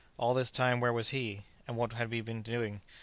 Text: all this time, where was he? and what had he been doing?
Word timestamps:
all 0.17 0.33
this 0.33 0.49
time, 0.49 0.79
where 0.79 0.91
was 0.91 1.09
he? 1.09 1.43
and 1.67 1.77
what 1.77 1.93
had 1.93 2.11
he 2.11 2.21
been 2.21 2.41
doing? 2.41 2.81